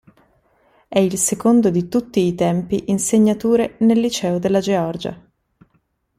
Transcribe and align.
È 0.87 0.97
il 0.97 1.15
secondo 1.19 1.69
di 1.69 1.87
tutti 1.87 2.21
i 2.25 2.33
tempi 2.33 2.85
in 2.87 2.97
segnature 2.97 3.75
nel 3.81 3.99
liceo 3.99 4.39
della 4.39 4.59
Georgia. 4.59 5.15